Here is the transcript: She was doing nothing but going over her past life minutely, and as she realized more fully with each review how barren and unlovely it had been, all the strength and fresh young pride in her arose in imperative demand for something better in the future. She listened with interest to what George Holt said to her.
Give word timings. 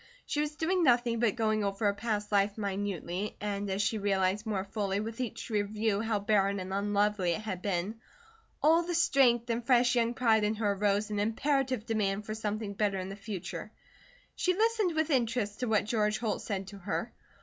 She 0.25 0.41
was 0.41 0.55
doing 0.55 0.81
nothing 0.81 1.19
but 1.19 1.35
going 1.35 1.63
over 1.63 1.85
her 1.85 1.93
past 1.93 2.31
life 2.31 2.57
minutely, 2.57 3.37
and 3.39 3.69
as 3.69 3.83
she 3.83 3.99
realized 3.99 4.47
more 4.47 4.63
fully 4.63 4.99
with 4.99 5.21
each 5.21 5.51
review 5.51 6.01
how 6.01 6.17
barren 6.17 6.59
and 6.59 6.73
unlovely 6.73 7.33
it 7.33 7.41
had 7.41 7.61
been, 7.61 7.99
all 8.63 8.81
the 8.81 8.95
strength 8.95 9.47
and 9.51 9.63
fresh 9.63 9.93
young 9.93 10.15
pride 10.15 10.43
in 10.43 10.55
her 10.55 10.71
arose 10.71 11.11
in 11.11 11.19
imperative 11.19 11.85
demand 11.85 12.25
for 12.25 12.33
something 12.33 12.73
better 12.73 12.97
in 12.97 13.09
the 13.09 13.15
future. 13.15 13.71
She 14.35 14.55
listened 14.55 14.95
with 14.95 15.11
interest 15.11 15.59
to 15.59 15.67
what 15.67 15.85
George 15.85 16.17
Holt 16.17 16.41
said 16.41 16.65
to 16.69 16.79
her. 16.79 17.13